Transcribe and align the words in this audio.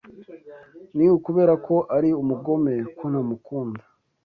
Ni 0.95 1.05
ukubera 1.17 1.53
ko 1.67 1.75
ari 1.95 2.09
umugome 2.21 2.73
ko 2.97 3.03
ntamukunda. 3.11 3.83